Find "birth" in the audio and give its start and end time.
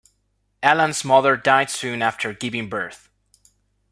2.67-3.07